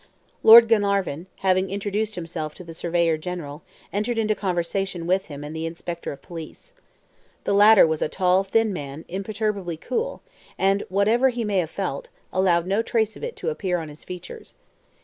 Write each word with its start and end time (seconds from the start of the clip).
Lord 0.41 0.67
Glenarvan, 0.67 1.27
having 1.41 1.69
introduced 1.69 2.15
himself 2.15 2.55
to 2.55 2.63
the 2.63 2.73
surveyor 2.73 3.19
general, 3.19 3.61
entered 3.93 4.17
into 4.17 4.33
conversation 4.33 5.05
with 5.05 5.25
him 5.27 5.43
and 5.43 5.55
the 5.55 5.67
inspector 5.67 6.11
of 6.11 6.23
police. 6.23 6.73
The 7.43 7.53
latter 7.53 7.85
was 7.85 8.01
a 8.01 8.09
tall, 8.09 8.43
thin 8.43 8.73
man, 8.73 9.05
im 9.07 9.23
perturbably 9.23 9.79
cool, 9.79 10.23
and, 10.57 10.81
whatever 10.89 11.29
he 11.29 11.43
may 11.43 11.59
have 11.59 11.69
felt, 11.69 12.09
allowed 12.33 12.65
no 12.65 12.81
trace 12.81 13.15
of 13.15 13.23
it 13.23 13.35
to 13.35 13.51
appear 13.51 13.77
on 13.77 13.89
his 13.89 14.03
features. 14.03 14.55